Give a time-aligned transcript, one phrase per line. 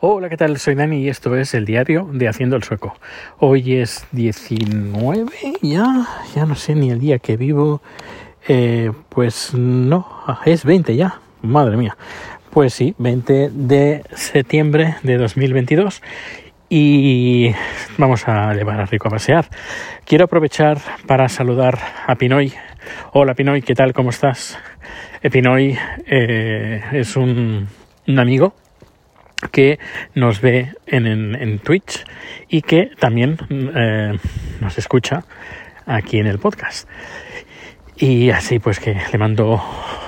[0.00, 0.56] Hola, ¿qué tal?
[0.58, 2.94] Soy Dani y esto es el diario de Haciendo el Sueco.
[3.40, 5.28] Hoy es 19
[5.60, 7.82] ya, ya no sé ni el día que vivo.
[8.46, 10.06] Eh, pues no,
[10.44, 11.96] es 20 ya, madre mía.
[12.50, 16.00] Pues sí, 20 de septiembre de 2022
[16.68, 17.50] y
[17.96, 19.48] vamos a llevar a Rico a pasear.
[20.04, 21.76] Quiero aprovechar para saludar
[22.06, 22.54] a Pinoy.
[23.14, 23.92] Hola Pinoy, ¿qué tal?
[23.94, 24.60] ¿Cómo estás?
[25.24, 25.76] Eh, Pinoy
[26.06, 27.66] eh, es un,
[28.06, 28.54] un amigo
[29.52, 29.78] que
[30.14, 32.04] nos ve en, en, Twitch
[32.48, 34.18] y que también eh,
[34.60, 35.24] nos escucha
[35.86, 36.88] aquí en el podcast.
[37.96, 39.60] Y así pues que le mando,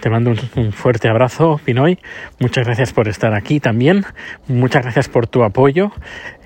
[0.00, 1.98] te mando un, fuerte abrazo, Pinoy.
[2.38, 4.04] Muchas gracias por estar aquí también.
[4.46, 5.90] Muchas gracias por tu apoyo.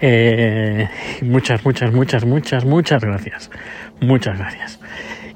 [0.01, 0.89] Eh,
[1.21, 3.51] muchas, muchas, muchas, muchas, muchas gracias.
[4.01, 4.81] Muchas gracias.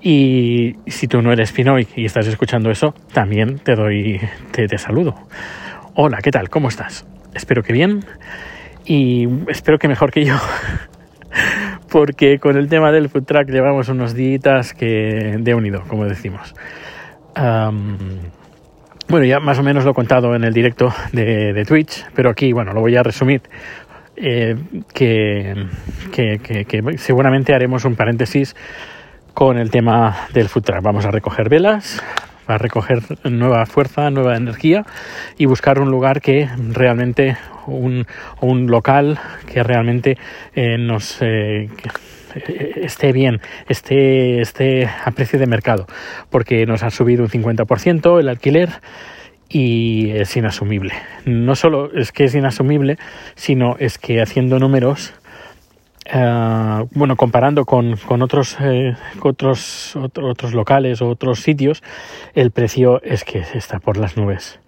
[0.02, 4.20] Y si tú no eres Pinoy y estás escuchando eso, también te doy,
[4.52, 5.15] te, te saludo.
[5.95, 6.48] Hola, ¿qué tal?
[6.48, 7.04] ¿Cómo estás?
[7.34, 8.05] Espero que bien
[8.84, 10.34] y espero que mejor que yo.
[11.91, 16.54] Porque con el tema del food truck llevamos unos días que de unido, como decimos.
[17.35, 22.52] bueno, ya más o menos lo he contado en el directo de, Twitch, pero aquí,
[22.52, 23.43] bueno, lo voy a resumir.
[24.16, 24.54] Eh,
[24.93, 25.66] que,
[26.13, 28.54] que, seguramente haremos un paréntesis
[29.32, 30.82] con el tema del food truck.
[30.82, 32.02] Vamos a recoger velas,
[32.59, 34.84] recoger nueva fuerza, nueva energía
[35.38, 38.07] y buscar un lugar que realmente, un,
[38.40, 40.16] un local que realmente
[40.54, 41.68] eh, nos eh,
[42.76, 45.87] esté bien, esté, esté a precio de mercado,
[46.30, 48.70] porque nos ha subido un 50% el alquiler
[49.48, 50.95] y es inasumible.
[51.24, 52.98] No solo es que es inasumible,
[53.35, 55.12] sino es que haciendo números
[56.06, 61.82] Uh, bueno, comparando con, con otros, eh, otros, otros locales o otros sitios,
[62.34, 64.59] el precio es que está por las nubes.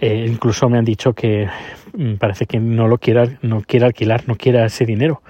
[0.00, 1.48] Eh, incluso me han dicho que
[1.96, 5.22] mm, parece que no lo quiera, no quiere alquilar, no quiera ese dinero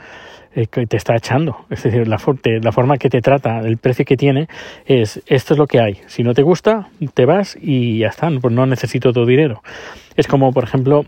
[0.55, 1.67] eh, que te está echando.
[1.71, 2.19] Es decir, la,
[2.63, 4.49] la forma que te trata, el precio que tiene,
[4.87, 6.01] es esto es lo que hay.
[6.07, 9.63] Si no te gusta, te vas y ya está, pues no necesito tu dinero.
[10.17, 11.05] Es como, por ejemplo,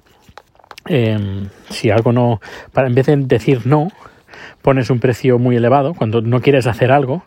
[0.87, 2.41] em, si algo no,
[2.73, 3.89] para, en vez de decir no,
[4.63, 7.25] pones un precio muy elevado cuando no quieres hacer algo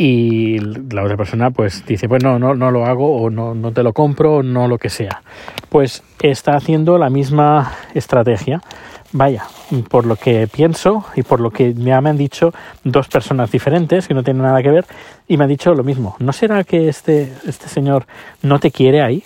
[0.00, 3.72] y la otra persona pues dice pues no, no, no lo hago o no, no
[3.72, 5.22] te lo compro o no lo que sea.
[5.68, 8.62] Pues está haciendo la misma estrategia.
[9.10, 9.44] Vaya,
[9.88, 12.52] por lo que pienso y por lo que me han dicho
[12.84, 14.84] dos personas diferentes que no tienen nada que ver
[15.26, 16.14] y me han dicho lo mismo.
[16.18, 18.06] ¿No será que este, este señor
[18.42, 19.24] no te quiere ahí?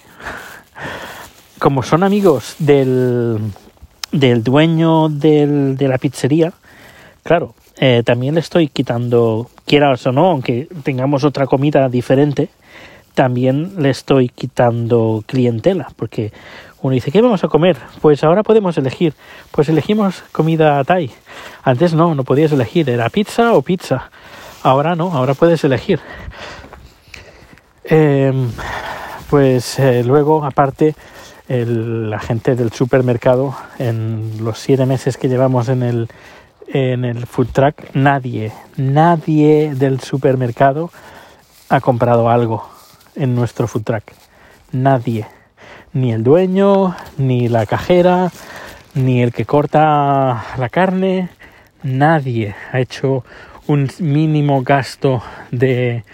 [1.59, 3.39] Como son amigos del,
[4.13, 6.53] del dueño del, de la pizzería,
[7.23, 12.49] Claro, eh, también le estoy quitando, quieras o no, aunque tengamos otra comida diferente,
[13.15, 16.33] también le estoy quitando clientela, porque
[16.81, 17.77] uno dice, ¿qué vamos a comer?
[18.01, 19.15] Pues ahora podemos elegir.
[19.53, 21.13] Pues elegimos comida Thai.
[21.63, 24.11] Antes no, no podías elegir, era pizza o pizza.
[24.65, 26.01] Ahora no, ahora puedes elegir.
[27.85, 28.51] Em,
[29.31, 30.97] pues eh, luego, aparte,
[31.49, 36.09] la gente del supermercado, en los siete meses que llevamos en el,
[36.73, 40.91] en el food truck, nadie, nadie del supermercado
[41.69, 42.67] ha comprado algo
[43.15, 44.05] en nuestro food truck.
[44.73, 45.27] Nadie.
[45.93, 48.31] Ni el dueño, ni la cajera,
[48.95, 51.29] ni el que corta la carne.
[51.83, 53.25] Nadie ha hecho
[53.67, 56.05] un mínimo gasto de,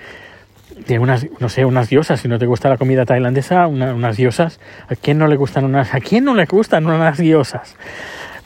[0.88, 2.20] de unas, no sé, unas diosas.
[2.20, 4.58] Si no te gusta la comida tailandesa, unas diosas.
[4.88, 7.76] ¿A quién no le gustan unas, a quién no le gustan unas diosas?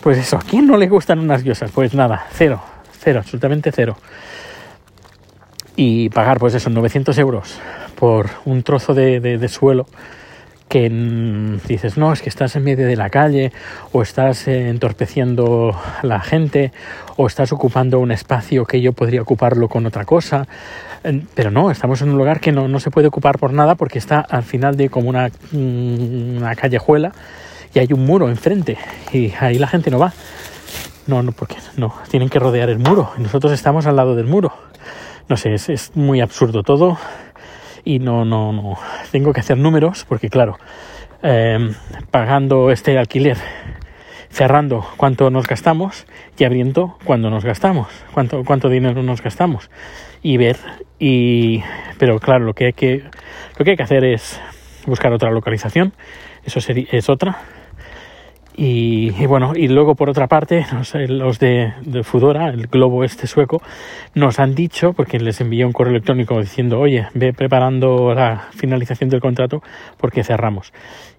[0.02, 1.70] Pues eso, ¿a quién no le gustan unas diosas?
[1.70, 2.60] Pues nada, cero,
[2.98, 3.96] cero, absolutamente cero.
[5.76, 7.60] Y pagar, pues eso, 900 euros
[7.94, 9.86] por un trozo de, suelo
[10.68, 10.88] que
[11.68, 13.52] dices, no, es que estás en medio de la calle,
[13.92, 16.72] o estás eh, entorpeciendo a la gente,
[17.16, 20.48] o estás ocupando un espacio que yo podría ocuparlo con otra cosa.
[21.34, 24.00] Pero no, estamos en un lugar que no, no se puede ocupar por nada porque
[24.00, 27.12] está al final de como una, mm, una callejuela
[27.74, 28.78] y hay un muro enfrente.
[29.12, 30.12] Y ahí la gente no va.
[31.06, 33.12] No, no, porque no, tienen que rodear el muro.
[33.18, 34.52] Y nosotros estamos al lado del muro.
[35.28, 36.98] No sé, es, muy absurdo todo.
[37.84, 38.78] Y no, no, no,
[39.10, 40.56] tengo que hacer números porque claro,
[41.20, 41.74] em,
[42.12, 43.36] pagando este alquiler,
[44.30, 46.06] cerrando cuánto nos gastamos
[46.38, 49.68] y abriendo cuánto nos gastamos, cuánto, cuánto dinero nos gastamos.
[50.22, 50.58] Y ver
[51.00, 51.64] y,
[51.98, 53.02] pero claro, lo que hay que,
[53.58, 54.40] lo que hay que hacer es
[54.86, 55.92] buscar otra localización,
[56.44, 57.40] eso es otra
[58.54, 60.66] y, bueno, y luego por otra parte,
[61.08, 61.72] los de,
[62.02, 63.62] Fudora, el globo este sueco,
[64.14, 69.08] nos han dicho, porque les envió un correo electrónico diciendo, oye, ve preparando la finalización
[69.08, 69.62] del contrato
[69.96, 70.72] porque cerramos.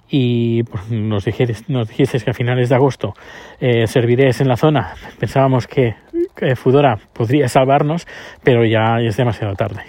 [0.10, 3.16] y pues, nos, dijeres, nos que a finales de agosto
[3.60, 5.96] eh, serviréis en la zona, pensábamos que
[6.56, 8.06] Fudora podría salvarnos,
[8.44, 9.82] pero ya es demasiado tarde.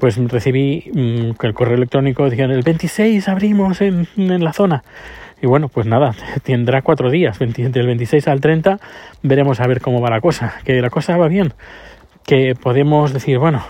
[0.00, 4.82] Pues recibí mm, el correo electrónico, dijeron el 26 abrimos en la zona.
[5.40, 8.78] Y bueno, pues nada, tendrá cuatro días, del 26 al 30
[9.22, 11.52] veremos a ver cómo va la cosa, que la cosa va bien,
[12.24, 13.62] que podemos decir, bueno,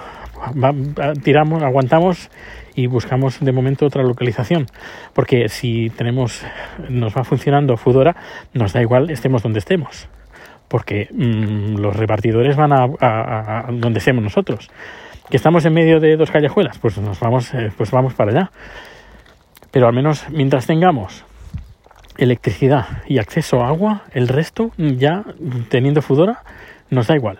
[1.23, 2.31] tiramos, aguantamos
[2.75, 4.67] y buscamos de momento otra localización,
[5.15, 6.45] porque si tenemos,
[6.89, 8.17] nos va funcionando Fudora,
[8.53, 10.09] nos da igual estemos donde estemos,
[10.69, 14.69] porque mm, los repartidores van a, donde estemos nosotros.
[15.29, 18.51] Que estamos en medio de dos callejuelas, pues nos vamos, eh, pues vamos para allá.
[19.73, 21.25] Pero al menos mientras tengamos
[22.19, 25.25] electricidad y acceso a agua, el resto ya
[25.69, 26.43] teniendo Fudora
[26.91, 27.39] nos da igual.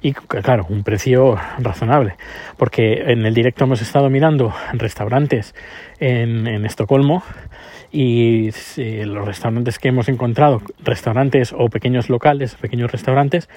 [0.00, 2.16] Y claro, un precio razonable,
[2.56, 5.54] porque en el directo hemos estado mirando restaurantes
[6.00, 7.22] en, Estocolmo
[7.92, 8.50] y
[9.04, 13.48] los restaurantes que hemos encontrado, restaurantes o pequeños locales, pequeños restaurantes,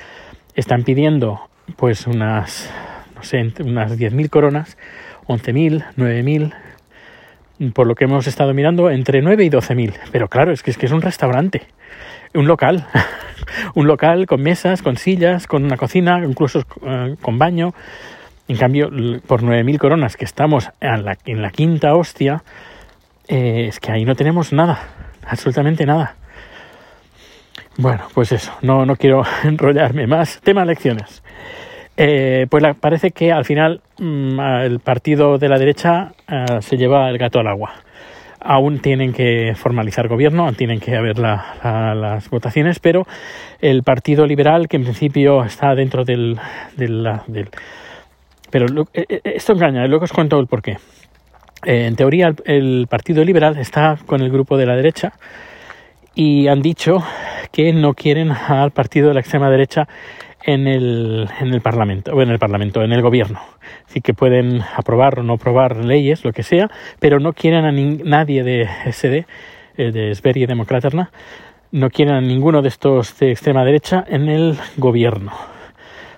[0.54, 1.42] están pidiendo
[1.78, 2.72] pues unas,
[3.16, 4.78] no sé, unas 10.000 coronas,
[5.28, 6.54] 11.000, 9.000,
[7.74, 9.94] por lo que hemos estado mirando, entre 9 y 12 mil.
[10.12, 11.64] Pero claro, es que, es que es un restaurante,
[12.34, 12.88] un local,
[13.76, 17.74] un local con mesas, con sillas, con una cocina, incluso eh, con baño.
[18.48, 18.92] En cambio,
[19.26, 22.44] por 9 mil coronas, que estamos en la, en la quinta hostia,
[23.28, 24.80] eh, es que ahí no tenemos nada,
[25.26, 26.16] absolutamente nada.
[27.78, 30.40] Bueno, pues eso, no, no quiero enrollarme más.
[30.42, 31.24] Tema lecciones.
[31.98, 37.10] Eh, pues parece que al final mm, el partido de la derecha eh, se lleva
[37.10, 37.74] el gato al agua.
[38.42, 43.08] Aún tienen que formalizar gobierno, aún tienen que haber las votaciones, pero
[43.60, 46.40] el Partido Liberal, que en principio está dentro del...
[48.52, 50.78] pero eh, esto engaña, luego os cuento el porqué.
[51.64, 55.14] en teoría, el Partido Liberal está con el grupo de la derecha
[56.14, 57.04] y han dicho
[57.50, 59.88] que no quieren al partido de la extrema derecha
[60.46, 63.40] en el, en el Parlamento, en el Parlamento, en el Gobierno.
[63.88, 66.70] Así que pueden aprobar o no aprobar leyes, lo que sea,
[67.00, 69.26] pero no quieren a nadie de SD,
[69.78, 71.12] eh, de Sverige Demokraterna,
[71.72, 75.32] no quieren a ninguno de estos de extrema derecha en el Gobierno.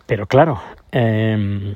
[0.05, 1.73] Pero claro, em,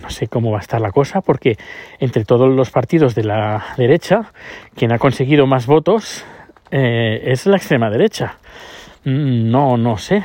[0.00, 1.56] no sé cómo va a estar la cosa, porque
[1.98, 4.32] entre todos los partidos de la derecha,
[4.74, 6.24] quien ha conseguido más votos
[6.70, 8.38] eh, es la extrema derecha.
[9.04, 10.24] Mm, no, no sé.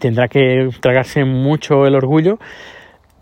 [0.00, 2.38] Tendrá que tragarse mucho el orgullo,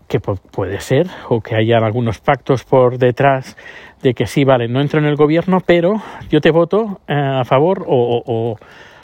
[0.07, 3.57] que puede ser, o que haya algunos pactos por detrás
[4.01, 5.95] de que sí, vale, no entro en el gobierno, pero
[6.29, 8.57] yo te voto eh, a favor, o, o,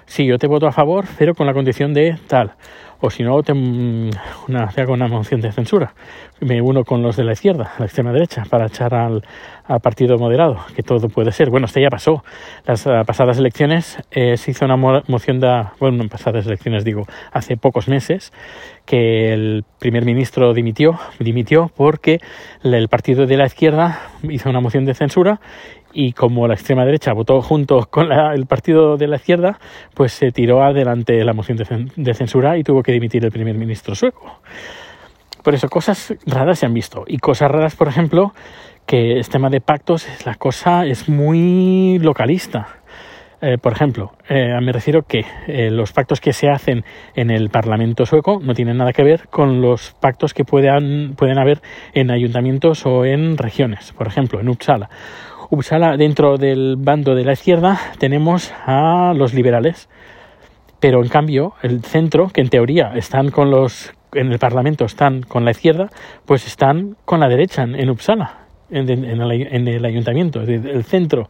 [0.09, 2.53] sí, yo te voto a favor, pero con la condición de tal.
[3.01, 4.09] O si no, te, mm,
[4.49, 5.93] una, hago una moción de censura.
[6.41, 9.23] Me uno con los de la izquierda, la extrema derecha, para echar al,
[9.81, 11.49] partido moderado, que todo puede ser.
[11.49, 12.23] Bueno, este ya pasó.
[12.65, 17.03] Las uh, pasadas elecciones eh, se hizo una moción de, bueno, en pasadas elecciones digo,
[17.31, 18.33] hace pocos meses,
[18.85, 22.17] que el primer ministro dimitió, dimitió porque
[22.63, 25.39] el partido de la izquierda hizo una moción de censura
[25.93, 29.59] y como la extrema derecha votó junto con la, el partido de la izquierda,
[29.93, 33.57] pues se tiró adelante la moción de, de censura y tuvo que dimitir el primer
[33.57, 34.41] ministro sueco.
[35.43, 37.05] Por eso cosas raras se han visto.
[37.07, 38.33] Y cosas raras, por ejemplo,
[38.85, 42.79] que este tema de pactos, la cosa es muy localista.
[43.41, 46.83] Eh, por ejemplo, eh, me refiero que eh, los pactos que se hacen
[47.15, 51.39] en el Parlamento sueco no tienen nada que ver con los pactos que puedan, pueden
[51.39, 51.61] haber
[51.93, 53.93] en ayuntamientos o en regiones.
[53.93, 54.89] Por ejemplo, en Uppsala.
[55.49, 59.89] Uppsala, dentro del bando de la izquierda, tenemos a los liberales.
[60.79, 65.21] Pero en cambio, el centro, que en teoría están con los en el Parlamento están
[65.21, 65.89] con la izquierda,
[66.25, 71.29] pues están con la derecha en Uppsala en, el, ayuntamiento, el centro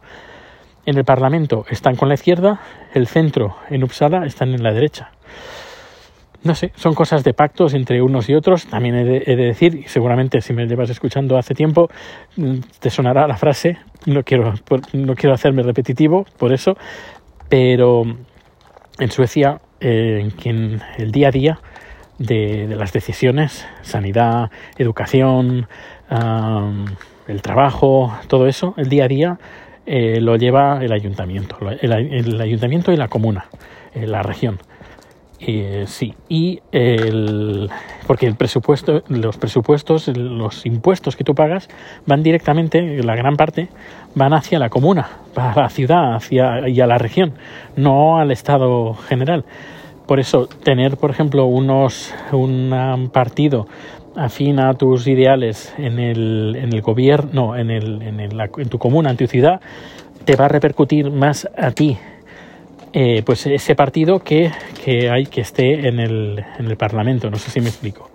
[0.86, 2.60] en el Parlamento están con la izquierda,
[2.94, 5.10] el centro en Uppsala están en la derecha.
[6.42, 8.66] No sé, son cosas de pactos entre unos y otros.
[8.66, 11.90] También he de, decir, y seguramente si me llevas escuchando hace tiempo,
[12.36, 14.54] mm, te sonará la frase, no quiero,
[14.94, 16.76] no quiero hacerme repetitivo por eso,
[17.48, 18.04] pero
[18.98, 21.60] en Suecia, eh, en el día a día
[22.18, 25.66] de, las decisiones, sanidad, educación,
[27.26, 29.38] el trabajo, todo eso, el día a día,
[29.86, 33.46] eh, lo lleva el ayuntamiento, el, ayuntamiento y la comuna,
[33.94, 34.58] eh, la región.
[35.42, 37.70] Eh, sí, y el,
[38.06, 41.68] porque el presupuesto, los presupuestos, los impuestos que tú pagas
[42.04, 43.68] van directamente, la gran parte,
[44.14, 47.32] van hacia la comuna, para la ciudad hacia, y a la región,
[47.76, 49.46] no al Estado general.
[50.06, 53.66] Por eso, tener, por ejemplo, unos, un partido
[54.16, 58.78] afín a tus ideales en el, en el gobierno, en, el, en, el, en tu
[58.78, 59.60] comuna, en tu ciudad,
[60.26, 61.96] te va a repercutir más a ti
[62.92, 64.50] eh, pues ese partido que,
[64.84, 67.30] que, hay que esté en el, en el Parlamento.
[67.30, 68.10] No sé si me explico.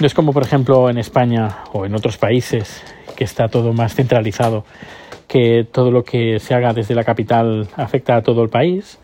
[0.00, 2.82] No es como, por ejemplo, en España o en otros países
[3.16, 4.64] que está todo más centralizado,
[5.28, 8.98] que todo lo que se haga desde la capital afecta a todo el país.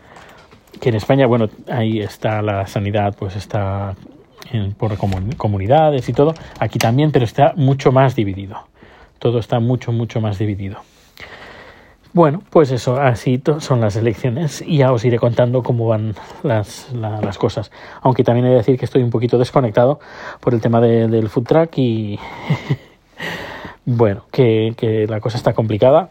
[0.79, 3.95] Que en España, bueno, ahí está la sanidad, pues está
[4.77, 6.33] por comunidades y todo.
[6.59, 8.67] Aquí también, pero está mucho más dividido.
[9.19, 10.81] Todo está mucho, mucho más dividido.
[12.11, 16.91] Bueno, pues eso, así son las elecciones y ya os iré contando cómo van las,
[16.91, 17.69] las cosas.
[18.01, 19.99] Aunque también he de decir que estoy un poquito desconectado
[20.39, 22.19] por el tema del food track y
[23.85, 26.09] bueno, que, que, la cosa está complicada.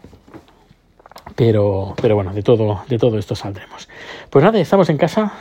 [1.35, 3.89] Pero, pero bueno, de todo, de todo esto saldremos.
[4.29, 5.33] Pues nada, estamos en casa.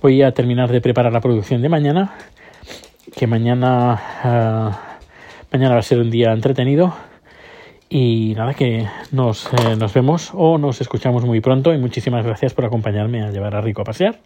[0.00, 2.14] Voy a terminar de preparar la producción de mañana.
[3.16, 6.94] Que mañana, uh, mañana va a ser un día entretenido
[7.94, 12.54] y nada, que nos, eh, nos vemos o nos escuchamos muy pronto y muchísimas gracias
[12.54, 14.18] por acompañarme a llevar a Rico a pasear,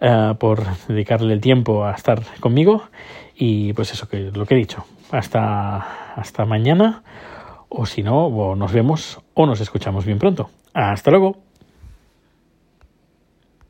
[0.00, 2.82] uh, por dedicarle el tiempo a estar conmigo
[3.36, 4.84] y pues eso que lo que he dicho.
[5.12, 7.04] Hasta, hasta mañana
[7.68, 10.50] o si no, nos vemos o nos escuchamos bien pronto.
[10.74, 11.36] Hasta luego.